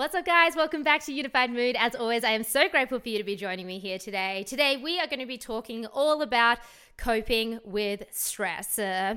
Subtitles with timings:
[0.00, 0.56] What's up, guys?
[0.56, 1.76] Welcome back to Unified Mood.
[1.78, 4.44] As always, I am so grateful for you to be joining me here today.
[4.44, 6.56] Today, we are going to be talking all about
[6.96, 8.78] coping with stress.
[8.78, 9.16] Uh,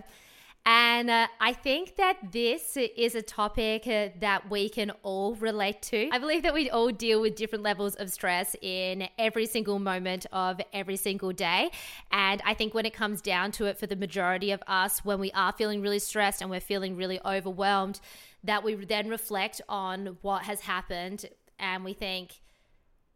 [0.65, 5.81] and uh, I think that this is a topic uh, that we can all relate
[5.83, 6.09] to.
[6.11, 10.25] I believe that we all deal with different levels of stress in every single moment
[10.31, 11.69] of every single day.
[12.11, 15.19] And I think when it comes down to it, for the majority of us, when
[15.19, 17.99] we are feeling really stressed and we're feeling really overwhelmed,
[18.45, 21.25] that we then reflect on what has happened
[21.59, 22.39] and we think,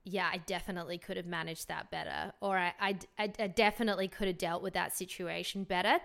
[0.04, 4.38] yeah, I definitely could have managed that better, or I, I, I definitely could have
[4.38, 6.00] dealt with that situation better.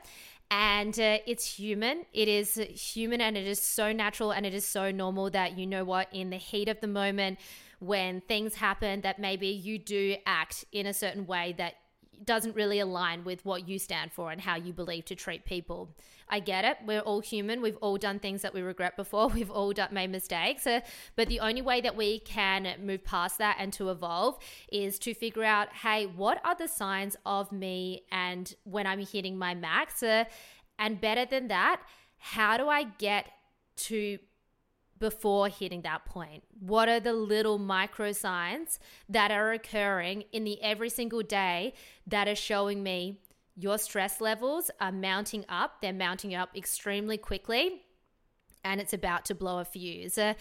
[0.54, 2.04] And uh, it's human.
[2.12, 5.66] It is human and it is so natural and it is so normal that you
[5.66, 7.38] know what, in the heat of the moment,
[7.78, 11.76] when things happen, that maybe you do act in a certain way that
[12.24, 15.88] doesn't really align with what you stand for and how you believe to treat people.
[16.28, 16.78] I get it.
[16.86, 17.60] We're all human.
[17.60, 19.28] We've all done things that we regret before.
[19.34, 20.66] We've all done, made mistakes.
[20.66, 20.80] Uh,
[21.16, 24.38] but the only way that we can move past that and to evolve
[24.70, 29.36] is to figure out hey, what are the signs of me and when I'm hitting
[29.36, 30.02] my max?
[30.02, 30.24] Uh,
[30.78, 31.82] and better than that,
[32.18, 33.26] how do I get
[33.74, 34.18] to
[35.02, 36.44] before hitting that point?
[36.60, 38.78] What are the little micro signs
[39.08, 41.74] that are occurring in the every single day
[42.06, 43.18] that are showing me
[43.56, 45.82] your stress levels are mounting up?
[45.82, 47.82] They're mounting up extremely quickly
[48.64, 50.18] and it's about to blow a fuse.
[50.18, 50.34] Uh,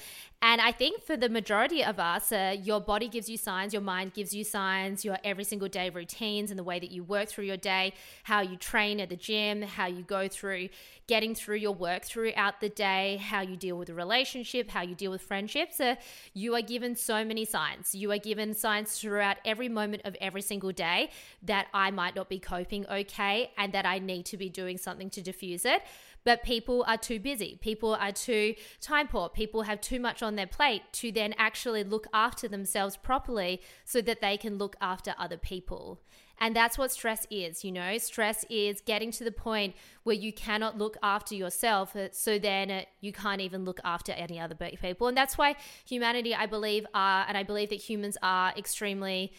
[0.44, 3.82] and I think for the majority of us, uh, your body gives you signs, your
[3.82, 7.30] mind gives you signs, your every single day routines and the way that you work
[7.30, 10.70] through your day, how you train at the gym, how you go through
[11.08, 14.96] getting through your work throughout the day, how you deal with a relationship, how you
[14.96, 15.80] deal with friendships.
[15.80, 15.96] Uh,
[16.34, 17.94] you are given so many signs.
[17.94, 21.10] You are given signs throughout every moment of every single day
[21.44, 25.10] that I might not be coping okay and that I need to be doing something
[25.10, 25.82] to diffuse it
[26.24, 27.58] but people are too busy.
[27.62, 29.30] People are too time poor.
[29.30, 34.02] People have too much on their plate to then actually look after themselves properly so
[34.02, 36.02] that they can look after other people.
[36.40, 38.00] And that's what stress is, you know?
[38.00, 41.96] Stress is getting to the point where you cannot look after yourself.
[41.96, 45.08] Uh, so then uh, you can't even look after any other people.
[45.08, 49.34] And that's why humanity, I believe, are, and I believe that humans are extremely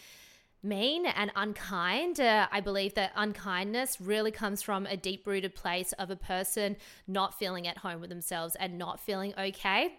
[0.63, 2.21] mean and unkind.
[2.21, 6.77] Uh, I believe that unkindness really comes from a deep rooted place of a person
[7.07, 9.99] not feeling at home with themselves and not feeling okay.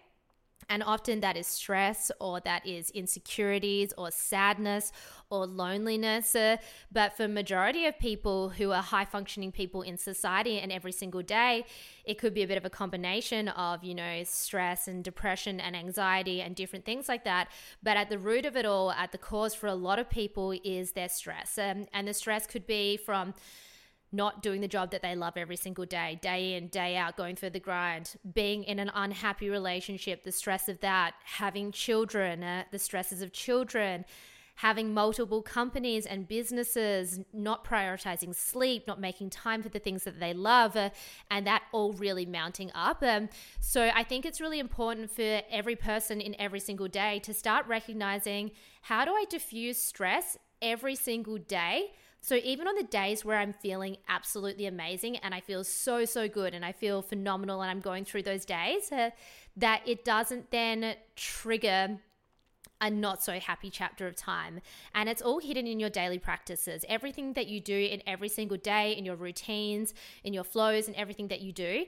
[0.68, 4.92] And often that is stress or that is insecurities or sadness
[5.30, 6.34] or loneliness.
[6.34, 6.56] Uh,
[6.92, 11.22] but for majority of people who are high functioning people in society and every single
[11.22, 11.64] day,
[12.04, 15.74] it could be a bit of a combination of, you know, stress and depression and
[15.74, 17.48] anxiety and different things like that.
[17.82, 20.54] But at the root of it all, at the cause for a lot of people
[20.64, 21.58] is their stress.
[21.58, 23.34] Um, and the stress could be from
[24.14, 27.36] not doing the job that they love every single day, day in, day out, going
[27.36, 32.64] through the grind, being in an unhappy relationship, the stress of that, having children, uh,
[32.70, 34.04] the stresses of children,
[34.56, 40.20] having multiple companies and businesses, not prioritizing sleep, not making time for the things that
[40.20, 40.90] they love, uh,
[41.30, 43.02] and that all really mounting up.
[43.02, 47.34] Um, so I think it's really important for every person in every single day to
[47.34, 51.90] start recognizing how do I diffuse stress every single day
[52.24, 56.26] so even on the days where I'm feeling absolutely amazing and I feel so, so
[56.26, 59.10] good and I feel phenomenal and I'm going through those days, uh,
[59.58, 61.98] that it doesn't then trigger
[62.80, 64.62] a not so happy chapter of time.
[64.94, 66.82] And it's all hidden in your daily practices.
[66.88, 69.92] Everything that you do in every single day, in your routines,
[70.22, 71.84] in your flows, and everything that you do.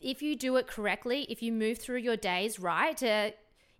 [0.00, 3.32] If you do it correctly, if you move through your days right, uh,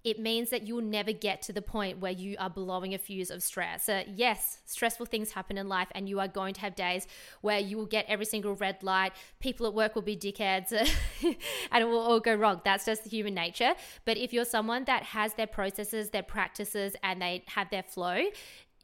[0.04, 3.30] it means that you'll never get to the point where you are blowing a fuse
[3.30, 3.84] of stress.
[3.84, 7.06] So yes, stressful things happen in life, and you are going to have days
[7.40, 9.12] where you will get every single red light.
[9.40, 10.72] People at work will be dickheads,
[11.22, 12.60] and it will all go wrong.
[12.64, 13.74] That's just human nature.
[14.04, 18.24] But if you're someone that has their processes, their practices, and they have their flow,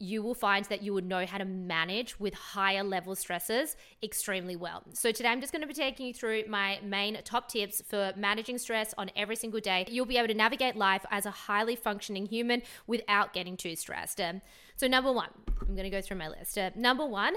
[0.01, 4.55] you will find that you would know how to manage with higher level stresses extremely
[4.55, 4.83] well.
[4.93, 8.13] So, today I'm just going to be taking you through my main top tips for
[8.15, 9.85] managing stress on every single day.
[9.89, 14.19] You'll be able to navigate life as a highly functioning human without getting too stressed.
[14.19, 14.41] Um,
[14.75, 15.29] so, number one,
[15.61, 16.57] I'm going to go through my list.
[16.57, 17.35] Uh, number one,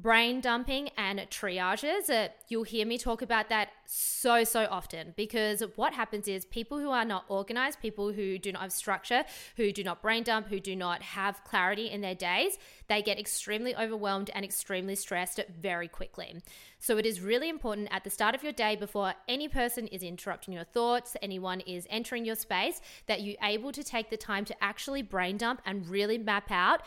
[0.00, 2.08] brain dumping and triages.
[2.08, 6.78] Uh, you'll hear me talk about that so, so often because what happens is people
[6.78, 9.24] who are not organized, people who do not have structure,
[9.56, 12.56] who do not brain dump, who do not have clarity in their days,
[12.88, 16.40] they get extremely overwhelmed and extremely stressed very quickly.
[16.78, 20.02] So, it is really important at the start of your day before any person is
[20.02, 24.44] interrupting your thoughts, anyone is entering your space, that you're able to take the time
[24.46, 26.82] to actually brain dump and really map out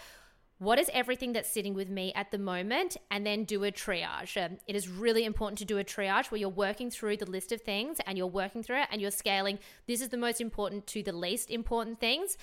[0.60, 2.98] what is everything that's sitting with me at the moment?
[3.12, 4.44] And then do a triage.
[4.44, 7.52] Um, it is really important to do a triage where you're working through the list
[7.52, 9.60] of things and you're working through it and you're scaling.
[9.88, 12.38] This is the most important to the least important things.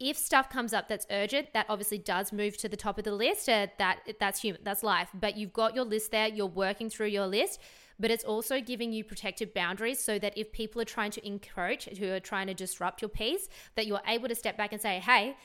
[0.00, 3.14] If stuff comes up that's urgent that obviously does move to the top of the
[3.14, 5.08] list uh, that that's human that's life.
[5.14, 7.60] But you've got your list there you're working through your list
[7.98, 11.84] but it's also giving you protective boundaries so that if people are trying to encroach
[11.98, 14.98] who are trying to disrupt your peace that you're able to step back and say
[14.98, 15.36] hey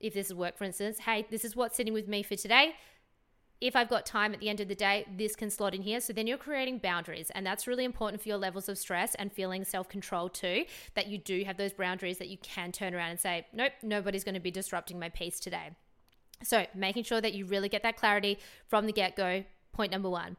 [0.00, 2.74] if this is work, for instance, hey, this is what's sitting with me for today.
[3.60, 6.00] If I've got time at the end of the day, this can slot in here.
[6.00, 7.30] So then you're creating boundaries.
[7.34, 11.06] And that's really important for your levels of stress and feeling self control too, that
[11.06, 14.34] you do have those boundaries that you can turn around and say, nope, nobody's going
[14.34, 15.70] to be disrupting my peace today.
[16.42, 18.38] So making sure that you really get that clarity
[18.68, 19.44] from the get go.
[19.72, 20.36] Point number one.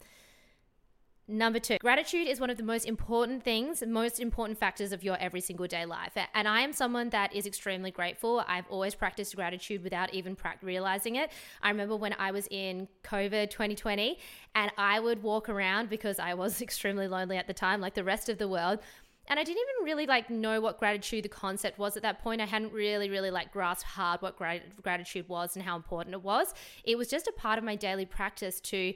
[1.30, 5.18] Number two, gratitude is one of the most important things, most important factors of your
[5.18, 6.14] every single day life.
[6.34, 8.46] And I am someone that is extremely grateful.
[8.48, 11.30] I've always practiced gratitude without even realizing it.
[11.62, 14.18] I remember when I was in COVID 2020
[14.56, 18.06] and I would walk around because I was extremely lonely at the time, like the
[18.06, 18.80] rest of the world.
[19.28, 22.40] And I didn't even really like know what gratitude the concept was at that point.
[22.40, 26.24] I hadn't really, really like grasped hard what grat- gratitude was and how important it
[26.24, 26.54] was.
[26.86, 28.94] It was just a part of my daily practice to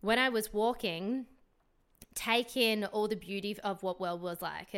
[0.00, 1.26] when I was walking
[2.14, 4.74] take in all the beauty of what world was like.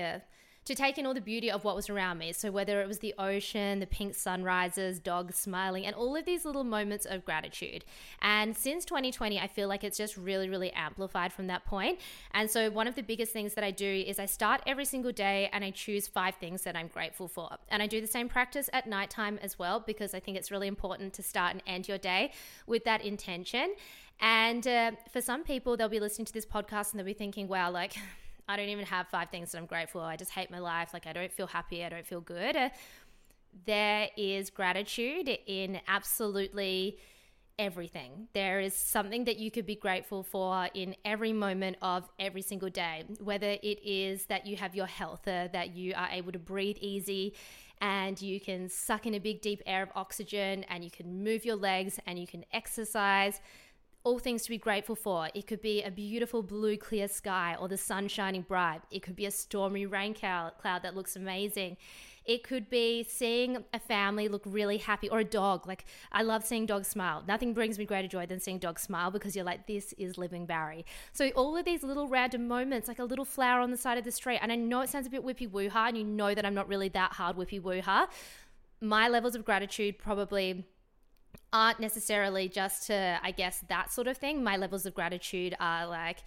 [0.64, 2.32] To take in all the beauty of what was around me.
[2.32, 6.44] So, whether it was the ocean, the pink sunrises, dogs smiling, and all of these
[6.44, 7.84] little moments of gratitude.
[8.22, 11.99] And since 2020, I feel like it's just really, really amplified from that point.
[12.32, 15.12] And so, one of the biggest things that I do is I start every single
[15.12, 17.50] day and I choose five things that I'm grateful for.
[17.69, 20.69] And I do the same practice at nighttime as well, because I think it's really
[20.69, 22.32] important to start and end your day
[22.66, 23.75] with that intention.
[24.20, 27.49] And uh, for some people, they'll be listening to this podcast and they'll be thinking,
[27.49, 27.96] wow, like,
[28.49, 30.00] I don't even have five things that I'm grateful.
[30.00, 30.91] I just hate my life.
[30.93, 31.85] Like, I don't feel happy.
[31.85, 32.56] I don't feel good.
[32.56, 32.69] Uh,
[33.67, 36.99] there is gratitude in absolutely
[37.58, 38.29] everything.
[38.32, 42.70] There is something that you could be grateful for in every moment of every single
[42.70, 46.38] day, whether it is that you have your health, uh, that you are able to
[46.38, 47.35] breathe easy
[47.81, 51.44] and you can suck in a big, deep air of oxygen and you can move
[51.44, 53.40] your legs and you can exercise
[54.05, 55.31] all things to be grateful for.
[55.35, 58.83] It could be a beautiful blue, clear sky or the sun shining bright.
[58.91, 61.79] It could be a stormy rain cloud that looks amazing.
[62.27, 65.67] It could be seeing a family look really happy or a dog.
[65.67, 67.23] Like, I love seeing dogs smile.
[67.27, 70.45] Nothing brings me greater joy than seeing dogs smile because you're like, this is living
[70.45, 70.85] Barry.
[71.12, 74.05] So, all of these little random moments, like a little flower on the side of
[74.05, 76.35] the street, and I know it sounds a bit whippy woo ha, and you know
[76.35, 78.09] that I'm not really that hard whippy woo ha.
[78.81, 80.67] My levels of gratitude probably
[81.55, 84.43] aren't necessarily just to, I guess, that sort of thing.
[84.43, 86.19] My levels of gratitude are like,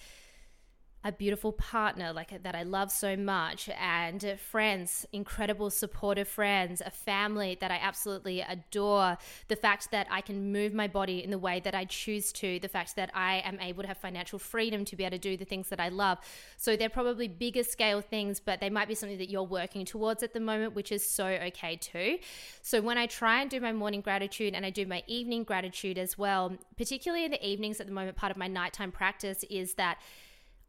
[1.08, 6.92] a beautiful partner like that I love so much and friends incredible supportive friends a
[6.92, 9.18] family that I absolutely adore.
[9.48, 12.60] The fact that I can move my body in the way that I choose to
[12.60, 15.38] the fact that I am able to have financial freedom to be able to do
[15.38, 16.18] the things that I love.
[16.58, 20.24] So they're probably bigger scale things but they might be something that you're working towards
[20.24, 22.18] at the moment which is so okay too.
[22.62, 25.98] So when I try and do my morning gratitude and I do my evening gratitude
[25.98, 29.76] as well particularly in the evenings at the moment part of my nighttime practice is
[29.76, 30.00] that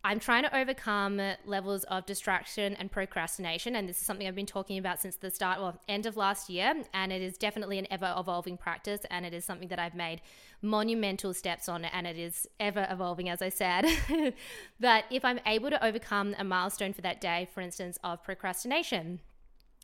[0.04, 3.74] I'm trying to overcome levels of distraction and procrastination.
[3.74, 6.48] And this is something I've been talking about since the start or end of last
[6.48, 6.72] year.
[6.94, 9.00] And it is definitely an ever evolving practice.
[9.10, 10.20] And it is something that I've made
[10.62, 11.84] monumental steps on.
[11.84, 13.86] And it is ever evolving, as I said.
[14.80, 19.18] but if I'm able to overcome a milestone for that day, for instance, of procrastination,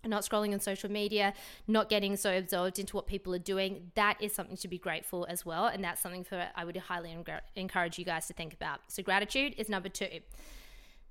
[0.07, 1.35] not scrolling on social media,
[1.67, 5.27] not getting so absorbed into what people are doing, that is something to be grateful
[5.29, 5.67] as well.
[5.67, 7.17] And that's something for I would highly
[7.57, 8.81] encourage you guys to think about.
[8.89, 10.21] So, gratitude is number two.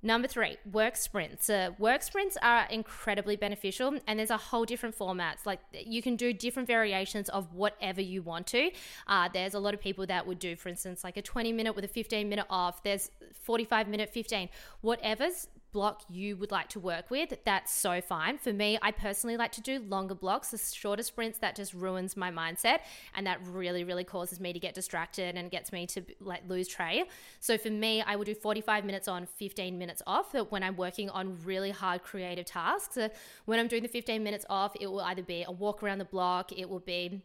[0.04, 1.48] Number three, work sprints.
[1.48, 5.46] Uh, work sprints are incredibly beneficial, and there's a whole different formats.
[5.46, 8.70] Like you can do different variations of whatever you want to.
[9.06, 11.74] Uh, there's a lot of people that would do, for instance, like a 20 minute
[11.74, 12.82] with a 15 minute off.
[12.82, 13.10] There's
[13.44, 14.50] 45 minute, 15,
[14.82, 18.38] whatever's block you would like to work with, that's so fine.
[18.38, 22.16] For me, I personally like to do longer blocks, the shorter sprints that just ruins
[22.16, 22.78] my mindset
[23.14, 26.68] and that really, really causes me to get distracted and gets me to like lose
[26.68, 27.04] trail.
[27.40, 31.10] So for me, I will do 45 minutes on, 15 minutes off when I'm working
[31.10, 32.94] on really hard creative tasks.
[32.94, 33.10] So
[33.44, 36.06] when I'm doing the 15 minutes off, it will either be a walk around the
[36.06, 37.20] block, it will be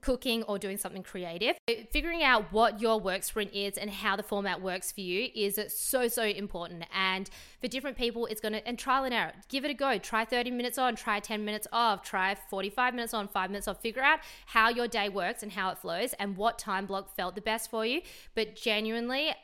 [0.00, 1.56] cooking or doing something creative.
[1.90, 5.60] Figuring out what your work sprint is and how the format works for you is
[5.68, 6.84] so, so important.
[6.94, 7.28] And
[7.60, 9.98] for different people, it's going to, and trial and error, give it a go.
[9.98, 13.80] Try 30 minutes on, try 10 minutes off, try 45 minutes on, five minutes off.
[13.80, 17.34] Figure out how your day works and how it flows and what time block felt
[17.34, 18.00] the best for you.
[18.34, 19.34] But genuinely,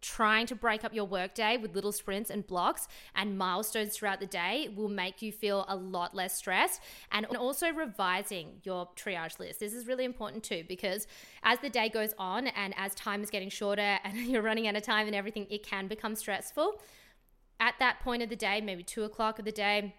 [0.00, 4.26] trying to break up your workday with little sprints and blocks and milestones throughout the
[4.26, 6.80] day will make you feel a lot less stressed.
[7.12, 9.60] And also revising your triage list.
[9.60, 11.06] This is really important too because
[11.42, 14.76] as the day goes on and as time is getting shorter and you're running out
[14.76, 16.82] of time and everything, it can become stressful.
[17.58, 19.94] At that point of the day, maybe two o'clock of the day,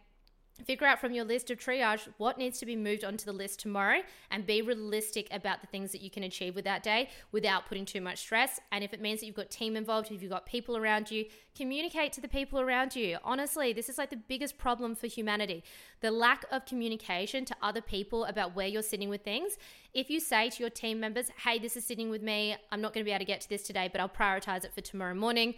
[0.66, 3.60] figure out from your list of triage what needs to be moved onto the list
[3.60, 7.66] tomorrow and be realistic about the things that you can achieve with that day without
[7.68, 8.60] putting too much stress.
[8.72, 11.26] And if it means that you've got team involved if you've got people around you
[11.56, 13.18] communicate to the people around you.
[13.24, 15.64] Honestly this is like the biggest problem for humanity
[16.02, 19.58] the lack of communication to other people about where you're sitting with things.
[19.94, 22.56] If you say to your team members hey this is sitting with me.
[22.72, 24.74] I'm not going to be able to get to this today but i'll prioritize it
[24.74, 25.56] for tomorrow morning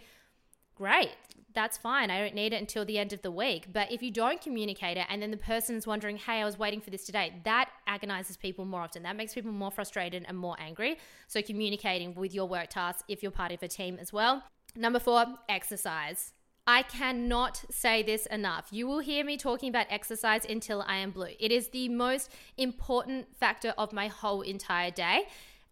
[0.74, 1.10] great
[1.54, 2.10] that's fine.
[2.10, 3.68] I don't need it until the end of the week.
[3.72, 6.80] But if you don't communicate it and then the person's wondering, hey, I was waiting
[6.80, 9.04] for this today, that agonizes people more often.
[9.04, 10.98] That makes people more frustrated and more angry.
[11.28, 14.42] So communicating with your work tasks if you're part of a team as well.
[14.76, 16.32] Number four, exercise.
[16.66, 18.68] I cannot say this enough.
[18.70, 21.28] You will hear me talking about exercise until I am blue.
[21.38, 25.24] It is the most important factor of my whole entire day.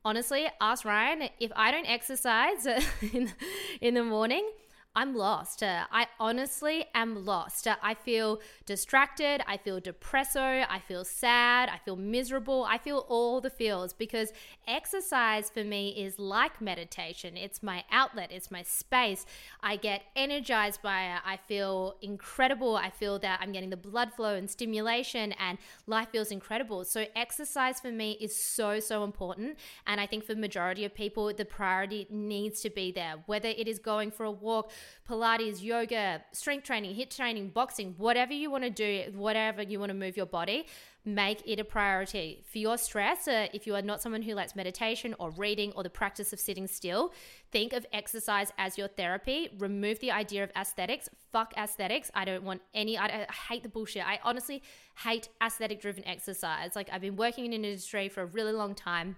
[0.05, 2.67] Honestly, ask Ryan if I don't exercise
[3.13, 3.33] in,
[3.81, 4.49] in the morning,
[4.95, 5.63] I'm lost.
[5.63, 7.67] Uh, I honestly am lost.
[7.67, 9.41] Uh, I feel distracted.
[9.47, 10.67] I feel depresso.
[10.69, 11.71] I feel sad.
[11.71, 12.67] I feel miserable.
[12.69, 14.33] I feel all the feels because
[14.67, 17.39] exercise for me is like meditation.
[17.39, 19.25] It's my outlet, it's my space.
[19.63, 21.21] I get energized by it.
[21.25, 22.77] I feel incredible.
[22.77, 26.85] I feel that I'm getting the blood flow and stimulation, and life feels incredible.
[26.85, 29.59] So, exercise for me is so, so important.
[29.87, 33.67] And I think for majority of people, the priority needs to be there, whether it
[33.67, 34.71] is going for a walk
[35.09, 39.91] Pilates, yoga, strength training, HIIT training, boxing, whatever you want to do, whatever you want
[39.91, 40.67] to move your body,
[41.05, 42.45] make it a priority.
[42.51, 45.83] For your stress, uh, if you are not someone who likes meditation or reading or
[45.83, 47.12] the practice of sitting still,
[47.51, 49.49] think of exercise as your therapy.
[49.59, 51.09] Remove the idea of aesthetics.
[51.33, 52.11] Fuck aesthetics.
[52.15, 54.07] I don't want any, I, I hate the bullshit.
[54.07, 54.62] I honestly
[54.99, 56.77] hate aesthetic driven exercise.
[56.77, 59.17] Like I've been working in an industry for a really long time.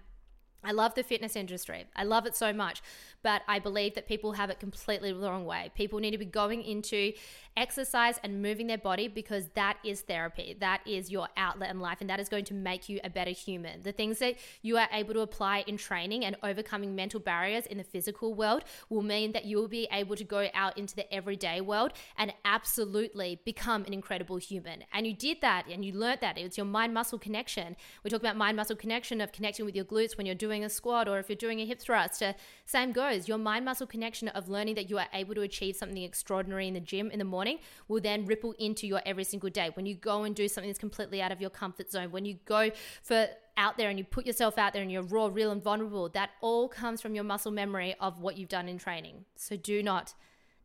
[0.65, 1.85] I love the fitness industry.
[1.95, 2.81] I love it so much.
[3.21, 5.71] But I believe that people have it completely the wrong way.
[5.75, 7.13] People need to be going into
[7.57, 10.55] exercise and moving their body because that is therapy.
[10.59, 13.31] That is your outlet in life, and that is going to make you a better
[13.31, 13.81] human.
[13.81, 17.77] The things that you are able to apply in training and overcoming mental barriers in
[17.77, 21.11] the physical world will mean that you will be able to go out into the
[21.13, 24.83] everyday world and absolutely become an incredible human.
[24.93, 26.37] And you did that and you learned that.
[26.37, 27.75] It's your mind muscle connection.
[28.03, 30.69] We talk about mind muscle connection of connecting with your glutes when you're doing a
[30.69, 32.23] squat or if you're doing a hip thrust.
[32.23, 32.33] Uh,
[32.65, 33.27] same goes.
[33.27, 36.73] Your mind muscle connection of learning that you are able to achieve something extraordinary in
[36.73, 39.71] the gym in the morning will then ripple into your every single day.
[39.73, 42.37] When you go and do something that's completely out of your comfort zone, when you
[42.45, 42.71] go
[43.01, 46.09] for out there and you put yourself out there and you're raw, real, and vulnerable,
[46.09, 49.25] that all comes from your muscle memory of what you've done in training.
[49.35, 50.13] So do not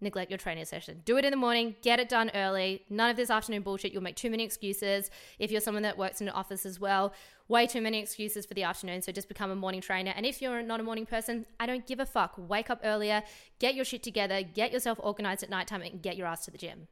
[0.00, 1.02] neglect your training session.
[1.04, 2.82] Do it in the morning, get it done early.
[2.88, 3.92] None of this afternoon bullshit.
[3.92, 5.10] You'll make too many excuses.
[5.38, 7.12] If you're someone that works in an office as well,
[7.48, 9.02] way too many excuses for the afternoon.
[9.02, 10.12] So just become a morning trainer.
[10.16, 12.34] And if you're not a morning person, I don't give a fuck.
[12.36, 13.22] Wake up earlier,
[13.58, 16.58] get your shit together, get yourself organized at nighttime, and get your ass to the
[16.58, 16.88] gym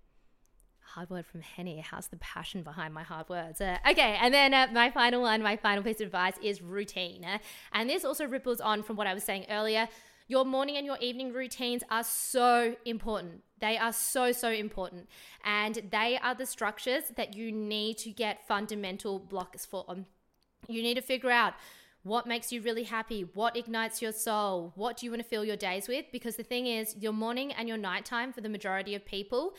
[0.99, 1.81] hard word from Henny.
[1.81, 3.61] How's the passion behind my hard words?
[3.61, 7.25] Uh, okay, and then uh, my final one, my final piece of advice is routine.
[7.25, 7.39] Uh,
[7.73, 9.87] and this also ripples on from what I was saying earlier.
[10.31, 13.43] Your morning and your evening routines are so important.
[13.61, 15.09] They are so, so important.
[15.43, 19.87] And they are the structures that you need to get fundamental blocks for.
[19.89, 20.05] Um,
[20.69, 21.55] you need to figure out
[22.03, 25.47] what makes you really happy, what ignites your soul, what do you want to fill
[25.47, 26.05] your days with?
[26.13, 29.55] Because the thing is, your morning and your nighttime for the majority of people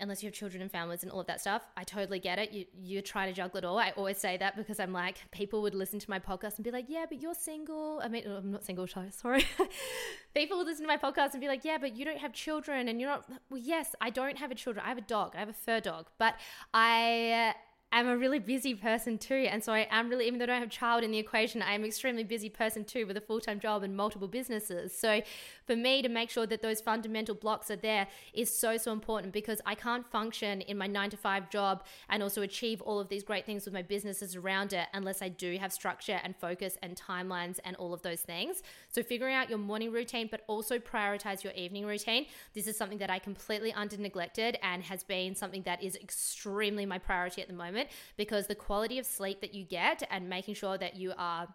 [0.00, 1.62] unless you have children and families and all of that stuff.
[1.76, 2.52] I totally get it.
[2.52, 3.78] You you try to juggle it all.
[3.78, 6.70] I always say that because I'm like people would listen to my podcast and be
[6.70, 9.44] like, "Yeah, but you're single." I mean, I'm not single, sorry.
[10.34, 12.88] people would listen to my podcast and be like, "Yeah, but you don't have children
[12.88, 14.84] and you're not." Well, yes, I don't have a children.
[14.84, 15.32] I have a dog.
[15.34, 16.34] I have a fur dog, but
[16.74, 17.54] I
[17.92, 19.46] am a really busy person too.
[19.50, 21.62] And so I am really, even though I don't have a child in the equation,
[21.62, 24.96] I am extremely busy person too with a full time job and multiple businesses.
[24.96, 25.22] So
[25.66, 29.32] for me to make sure that those fundamental blocks are there is so, so important
[29.32, 33.08] because I can't function in my nine to five job and also achieve all of
[33.08, 36.76] these great things with my businesses around it unless I do have structure and focus
[36.82, 38.62] and timelines and all of those things.
[38.88, 42.26] So figuring out your morning routine, but also prioritize your evening routine.
[42.52, 46.84] This is something that I completely under neglected and has been something that is extremely
[46.84, 47.75] my priority at the moment
[48.16, 51.48] because the quality of sleep that you get and making sure that you are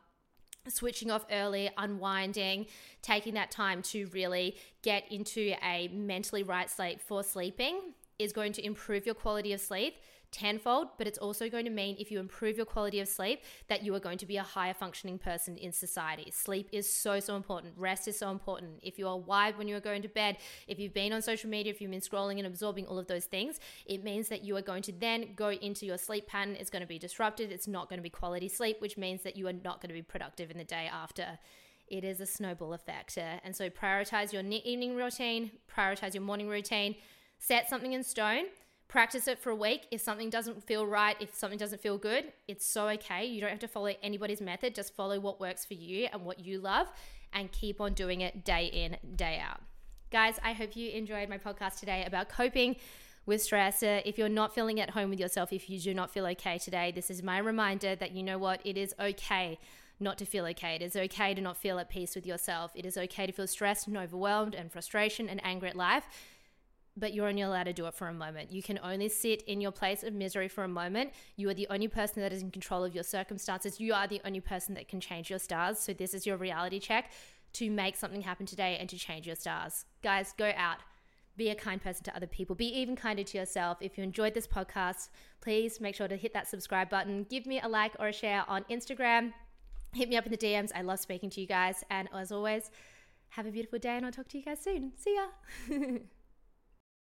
[0.68, 2.68] switching off early, unwinding,
[3.02, 7.80] taking that time to really get into a mentally right state for sleeping
[8.24, 9.96] is going to improve your quality of sleep
[10.32, 13.84] tenfold, but it's also going to mean if you improve your quality of sleep, that
[13.84, 16.32] you are going to be a higher functioning person in society.
[16.32, 17.74] Sleep is so, so important.
[17.78, 18.80] Rest is so important.
[18.82, 20.38] If you are wired when you are going to bed,
[20.68, 23.26] if you've been on social media, if you've been scrolling and absorbing all of those
[23.26, 26.56] things, it means that you are going to then go into your sleep pattern.
[26.58, 27.52] It's going to be disrupted.
[27.52, 29.94] It's not going to be quality sleep, which means that you are not going to
[29.94, 31.40] be productive in the day after
[31.88, 33.18] it is a snowball effect.
[33.18, 36.96] And so prioritize your evening routine, prioritize your morning routine,
[37.42, 38.46] set something in stone,
[38.88, 39.88] practice it for a week.
[39.90, 43.26] If something doesn't feel right, if something doesn't feel good, it's so okay.
[43.26, 46.40] You don't have to follow anybody's method, just follow what works for you and what
[46.40, 46.88] you love
[47.34, 49.60] and keep on doing it day in, day out.
[50.12, 52.76] Guys, I hope you enjoyed my podcast today about coping
[53.26, 53.82] with stress.
[53.82, 56.60] Uh, if you're not feeling at home with yourself, if you do not feel okay
[56.60, 58.62] today, this is my reminder that you know what?
[58.64, 59.58] It is okay
[60.00, 60.76] not to feel okay.
[60.76, 62.72] It is okay to not feel at peace with yourself.
[62.76, 66.06] It is okay to feel stressed and overwhelmed and frustration and anger at life.
[66.98, 68.52] But you're only allowed to do it for a moment.
[68.52, 71.14] You can only sit in your place of misery for a moment.
[71.38, 73.80] You are the only person that is in control of your circumstances.
[73.80, 75.80] You are the only person that can change your stars.
[75.80, 77.12] So, this is your reality check
[77.54, 79.86] to make something happen today and to change your stars.
[80.04, 80.78] Guys, go out.
[81.38, 82.56] Be a kind person to other people.
[82.56, 83.78] Be even kinder to yourself.
[83.80, 87.26] If you enjoyed this podcast, please make sure to hit that subscribe button.
[87.30, 89.32] Give me a like or a share on Instagram
[89.94, 90.72] hit me up in the DMs.
[90.74, 91.84] I love speaking to you guys.
[91.90, 92.72] And as always,
[93.30, 94.94] have a beautiful day and I'll talk to you guys soon.
[94.98, 95.78] See ya.